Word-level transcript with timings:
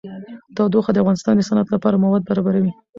تودوخه 0.55 0.91
د 0.93 0.97
افغانستان 1.03 1.33
د 1.37 1.41
صنعت 1.49 1.67
لپاره 1.75 2.01
مواد 2.03 2.21
برابروي. 2.29 2.71